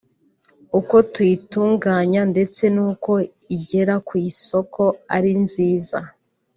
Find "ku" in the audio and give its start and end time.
4.07-4.13